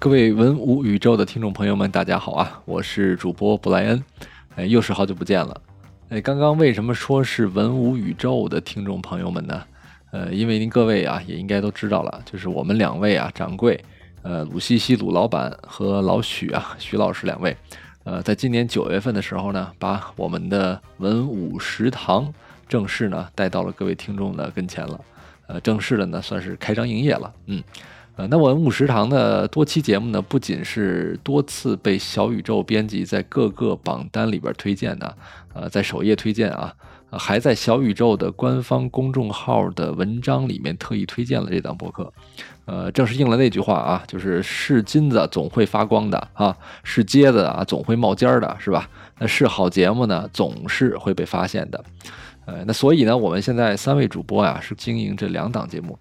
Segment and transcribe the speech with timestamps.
[0.00, 2.62] 各位文武宇宙的听众朋友们，大家好啊！
[2.66, 4.04] 我是主播布莱恩，
[4.54, 5.60] 哎，又是好久不见了。
[6.10, 9.60] 哎，刚刚为什么说是文武宇宙的听众朋友们呢？
[10.12, 13.84] 呃，因为您各位啊，也应该都知道了，就是我们两位啊，掌柜，
[14.22, 17.56] 呃，鲁西西鲁老板和老许啊，许老师两位，
[18.04, 22.32] 呃，在今年九月份的时候呢，把我们的文武食堂
[22.68, 25.00] 正式呢带到了各位听众的跟前了，
[25.48, 27.60] 呃，正式的呢算是开张营业了，嗯。
[28.18, 35.16] 呃，那文物食堂的多期节目呢，不仅是多次被小宇宙编辑在各个榜单里边推荐的，
[35.54, 36.74] 呃，在首页推荐啊，
[37.12, 42.12] 还在小宇宙的官方公众号的文章里面特意推荐了这档播客。
[42.64, 48.90] 呃，正是应了那句话啊，就是是金子总会发光的啊，是疖子啊总会冒尖儿的，是吧？
[49.20, 51.84] 那是好节目呢，总是会被发现的。
[52.46, 55.96] 呃，那所以呢，我们现在三位主播呀，是经营这两档节目。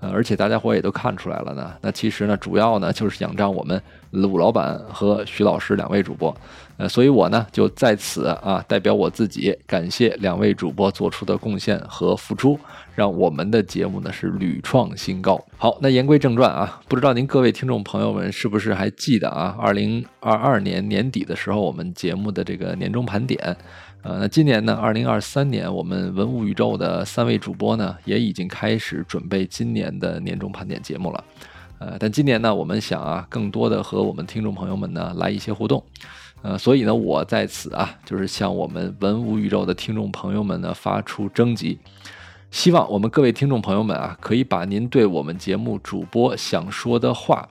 [0.00, 1.72] 呃，而且大家伙也都看出来了呢。
[1.80, 6.34] 那其实呢，主要呢就是仰仗我们鲁老板和徐老师两位主播。
[6.80, 12.58] 呃，所以我呢就在此啊，代表我自己感谢两位主播做出的贡献和付出，
[12.94, 15.38] 让我们的节目呢是屡创新高。
[15.58, 19.54] 好，那言归正传啊，不知道您各位听众朋友们是不是还记得啊？
[19.60, 23.54] 二零二二年年底的时候，我们节目的这个年终盘点。
[24.02, 31.22] 呃，那今年呢，二零二三年，我们文物宇宙的三位主播呢，也已经开始准备今年的年终盘点节目了。
[31.78, 35.84] 呃，但今年呢，我们想啊，更多的和我们听众朋友们呢来一些互动。
[36.42, 41.78] 呃，所以呢，我在此啊，就是向我们文武宇宙的听众朋友们呢发出征集，
[42.50, 47.48] 希望我们各位听众朋友们啊，可以把您对我们节目主播想说的话，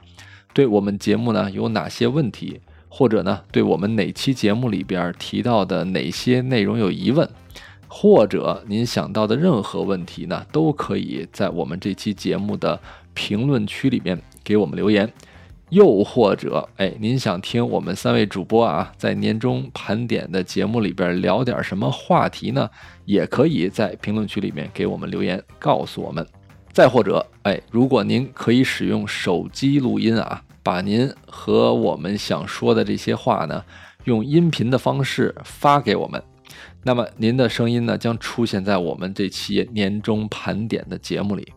[0.53, 2.61] 对我们节目呢有哪些问题。
[2.91, 7.29] 或者呢，对我们哪期节目里边提到的哪些内容有疑问，
[7.87, 12.81] 或者您想到的任何问题呢，都可以在我们这期节目的
[13.13, 15.07] 评论区里面给我们留言。
[15.69, 22.69] 又或者，哎，您想听我们三位主播啊，在年终盘点的节目里边聊点什么话题呢？
[23.05, 26.25] 也可以在评论区里面给我们留言，告诉我们。
[26.71, 30.43] 再或者，哎，如果您可以使用手机录音啊。
[30.61, 33.63] 把您和我们想说的这些话呢，
[34.03, 36.21] 用音频的方式发给我们，
[36.83, 41.47] 那么您的声音呢将出现在我们这期年终盘点的节目里。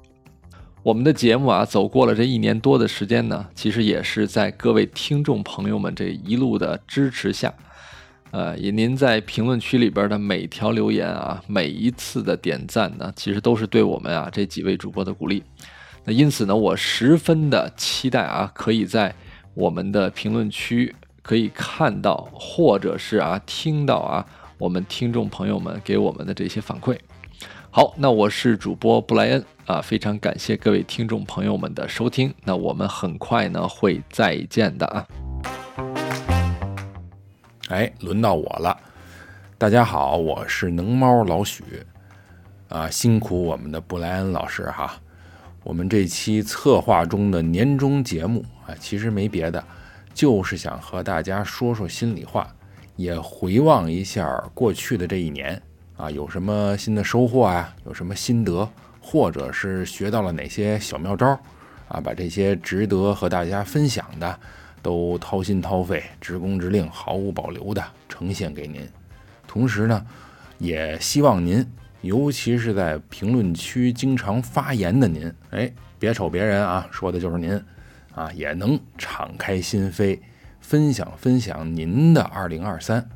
[0.83, 7.55] 我们的节目啊，走过了这一年多的时间呢，其实也是在各位听众朋友们这一路的支持下，
[8.33, 15.45] 呃，以您在评论区里边的每条留言啊，每一次的点赞呢，其实都是对我们啊这几位主播的鼓励。
[16.05, 19.15] 那因此呢，我十分的期待啊，可以在
[19.55, 24.27] 我们的评论区可以看到，或者是啊听到啊
[24.59, 26.99] 我们听众朋友们给我们的这些反馈。
[27.75, 32.35] 好，那我是主播布莱恩啊，非常感谢各位听众朋友们的收听。
[32.45, 35.07] 那我们很快呢会再见的啊。
[37.69, 38.77] 哎，轮到我了，
[39.59, 41.63] 大家好，我是能猫老许
[42.69, 45.01] 啊，辛苦我们的布莱恩老师哈。
[45.63, 49.63] 我们这期策划中的年终节目啊，其实没别的，
[50.13, 52.53] 就是想和大家说说心里话，
[52.97, 55.63] 也回望一下过去的这一年
[55.97, 58.69] 啊，有什么新的收获啊，有什么心得，
[59.03, 61.39] 或者是学到了哪些小妙招
[61.89, 64.41] 啊，把这些值得和大家分享的，
[64.81, 68.89] 都掏心掏肺、直工直令、毫无保留的呈现给您。
[69.47, 70.07] 同时呢，
[70.59, 71.67] 也希望您。
[72.01, 77.63] 尤其是在评论区经常发言的您，哎，别瞅别人啊，说的就是您，
[78.13, 80.19] 啊，也能敞开心扉，
[80.61, 83.09] 分享分享您的二零二三，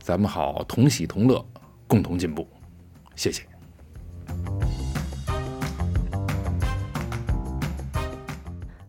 [0.00, 1.42] 咱们好同喜同乐，
[1.86, 2.46] 共同进步，
[3.16, 3.49] 谢谢。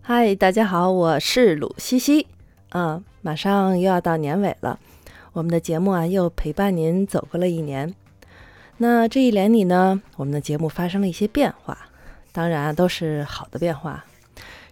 [0.03, 2.25] 嗨，大家好，我是鲁西西，
[2.69, 4.79] 啊，马上又要到年尾了，
[5.31, 7.93] 我们的节目啊，又陪伴您走过了一年。
[8.77, 11.77] 那这一年里呢，我们的节目发生了一些变化，
[12.31, 14.03] 当然都是好的变化。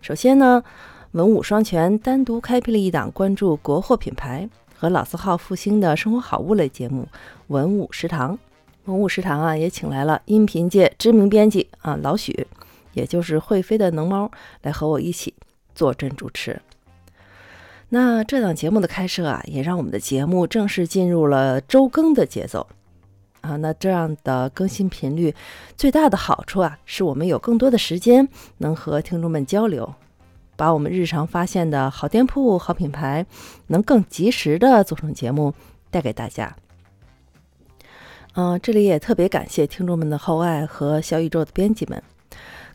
[0.02, 0.64] 首先呢，
[1.12, 7.08] 文武双全单独开辟了一档关注国货品牌和老字号复兴的生活好物类节目——
[7.48, 8.38] 文武食堂。
[8.86, 12.48] 文武食堂啊，也请来了音频界知名编辑啊老许，
[13.00, 14.30] 也就是会飞的能猫，
[14.62, 15.34] 来和我一起
[15.74, 16.62] 坐镇主持。
[17.88, 22.68] 那这档节目的开设啊，也让我们的节目正式进入了周更的节奏。
[23.42, 25.34] 啊，那这样的更新频率
[25.78, 29.96] 最大的好处啊，是我们有更多的时间能和听众们交流，
[30.58, 33.26] 把我们日常发现的好店铺、好品牌，
[33.68, 35.54] 能更及时的做成节目
[35.90, 36.54] 带给大家。
[38.34, 42.04] 嗯，这里也特别感谢听众们的厚爱和小宇宙的编辑们。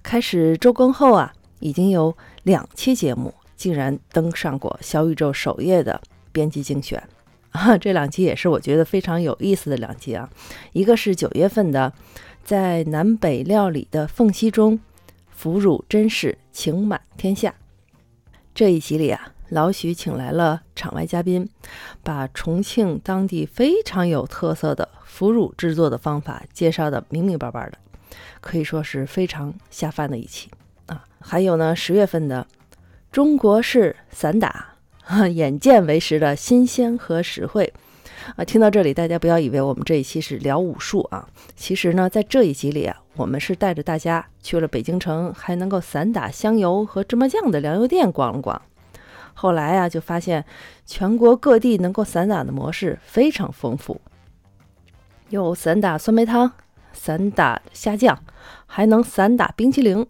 [0.05, 5.99] 开始周更后啊，已经有两期节目竟然登上过小宇宙首页的
[6.31, 7.03] 编辑精选
[7.51, 7.77] 啊！
[7.79, 10.29] 这两期也是我觉得非常有意思的两集啊，
[10.73, 11.91] 一个是九月份的，
[12.45, 14.79] 在南北料理的缝隙中，
[15.31, 17.55] 腐乳真是情满天下。
[18.55, 21.49] 这一集里啊，老许请来了场外嘉宾，
[22.03, 27.79] 把重庆当地非常有特色的腐乳制作的方法介绍的明明白白的，
[28.41, 30.51] 可以说是非常下饭的一期
[30.87, 31.05] 啊。
[31.21, 32.47] 还有呢，十月份的
[33.11, 34.75] 中国式散打，
[35.33, 37.73] 眼见为实的新鲜和实惠
[38.37, 38.45] 啊。
[38.45, 48.61] 听到这里，大家不要以为我们这一期是聊武术啊，其实呢，在这一集里啊，我们是带着大家去了北京城，还能够散打香油和芝麻酱的粮油店逛了逛。
[49.33, 50.45] 后来啊，就发现
[50.87, 54.01] 全国各地能够散打的模式非常丰富，
[55.29, 56.53] 有散打酸梅汤、
[56.95, 58.19] 散打虾酱，
[58.67, 60.07] 还能散打冰淇淋。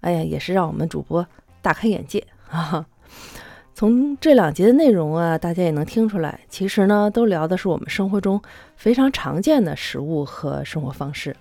[0.00, 1.26] 哎呀，也是让我们主播
[1.60, 2.86] 大开眼界啊！
[3.74, 8.40] 从这两集的内容啊，大家也能听出来，其实呢，都聊的是我们生活中
[8.76, 11.34] 非常常见的食物和生活方式。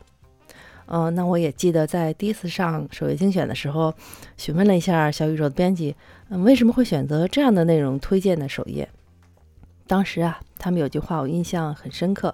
[0.88, 3.94] 嗯，那我也记得在第一次上首页精选的时候，
[4.38, 5.96] 询问了一下小宇宙的编辑，
[6.30, 8.90] 嗯，为什么会选择这样的内容推荐的首页？
[9.86, 12.34] 当时啊，他们有句话我印象很深刻，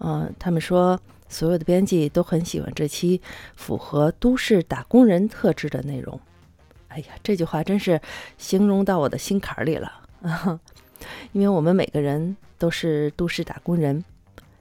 [0.00, 1.00] 嗯，他们说
[1.32, 3.20] 所有的编辑都很喜欢这期
[3.56, 6.20] 符合都市打工人特质的内容。
[6.88, 7.98] 哎呀，这句话真是
[8.36, 9.90] 形容到我的心坎里了
[10.20, 10.60] 啊！
[11.32, 14.04] 因为我们每个人都是都市打工人。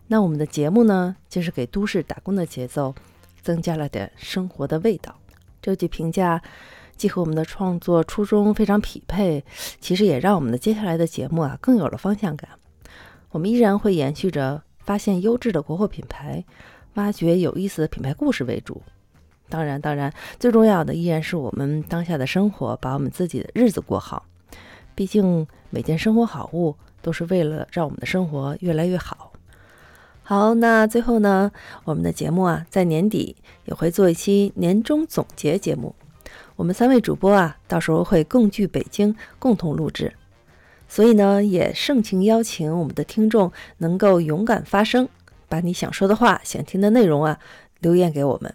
[0.07, 2.95] 那我们的节目呢，就是给都市打工的节奏
[3.41, 5.15] 增加了点生活的味道。
[5.61, 6.41] 这句评价
[6.95, 9.43] 既和我们的创作初衷非常匹配，
[9.79, 12.49] 其实也让我们的接下来的节目啊更有了方向感。
[13.29, 16.43] 我们依然会延续着发现优质的国货品牌、
[16.95, 18.81] 挖掘有意思的品牌故事为主。
[19.49, 24.25] 当然，当然，最重要的依然是我们当下的生活，把我们自己的日子过好。
[24.95, 29.33] 毕竟每件生活好物都是为了让我们的生活越来越好。
[30.23, 31.51] 好，那最后呢，
[31.83, 33.35] 我们的节目啊，在年底
[33.65, 35.93] 也会做一期年终总结节目。
[36.55, 40.13] 我们三位主播啊，到时候会共聚北京，共同录制。
[40.93, 45.07] 所以呢，也盛情邀请我们的听众能够勇敢发声，
[45.47, 47.39] 把你想说的话、想听的内容啊，
[47.79, 48.53] 留言给我们。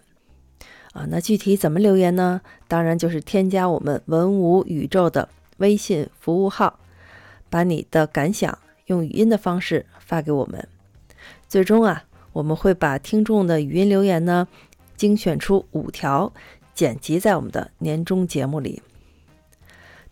[0.93, 2.41] 啊，那具体怎么留言呢？
[2.67, 6.77] 当然就是添加我们文武宇宙的微信服务号，
[7.49, 8.55] 把你的感想
[8.85, 10.67] 用语音的方式发给我们。
[11.49, 12.03] 最终啊，
[12.33, 14.47] 我们会把听众的语音留言呢，
[14.95, 16.31] 精选出五条，
[16.75, 18.83] 剪辑在我们的年终节目里。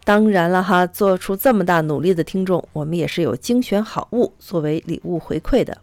[0.06, 5.78] 当然了哈，做出这么大努力的听众，我们也是有精选好物作为礼物回馈的。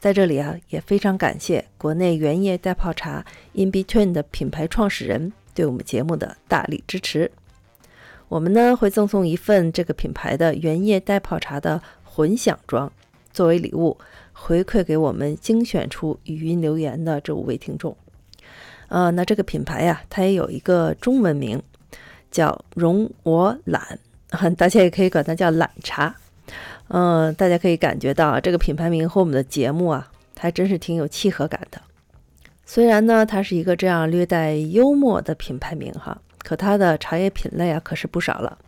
[0.00, 7.30] 在这里啊，也非常感谢国内原叶袋泡茶 In Between 的品牌创始人对我们节目的大力支持。
[8.28, 12.90] 我们呢会赠送一份这个品牌的原叶袋泡茶的混响装
[13.32, 13.96] 作为礼物。
[14.38, 17.96] 回馈给我们精选出语音留言的这五位听众，
[18.88, 21.60] 呃，那这个品牌呀，它也有一个中文名，
[22.30, 23.98] 叫容我懒，
[24.56, 26.14] 大家也可以管它叫懒茶。
[26.88, 30.08] 嗯，大家可以感觉到这个品牌名和我们的节目啊，
[30.38, 31.80] 还真是挺有契合感的。
[32.64, 38.58] 虽然呢，它是一个这样略带幽默的品牌名哈，可它的茶叶品类啊，可是不少了。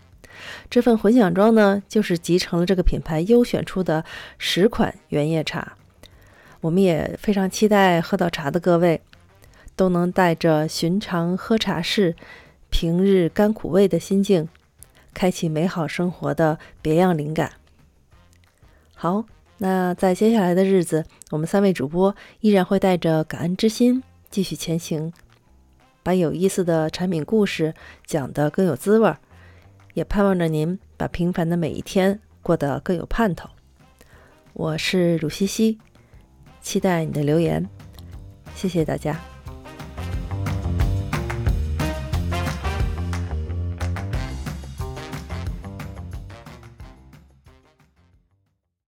[0.71, 4.05] 这份混响装呢，就是集成了这个品牌优选出的
[4.39, 5.77] 十款原叶茶。
[6.61, 9.01] 我们也非常期待喝到茶的各位，
[9.77, 12.17] 都能带着寻常喝茶事、
[12.71, 14.49] 平日甘苦味的心境，
[15.15, 17.53] 开启美好生活的别样灵感。
[18.95, 19.25] 好，
[19.59, 25.13] 那在接下来的日子，我们三位主播依然会带着感恩之心继续前行，
[26.03, 27.75] 把有意思的产品故事
[28.07, 29.19] 讲得更有滋味儿。
[29.95, 33.49] 也盼望着您把平凡的每一天过得更有盼头。
[34.53, 35.79] 我是鲁西西，
[36.61, 37.69] 期待你的留言，
[38.55, 39.38] 谢谢大家。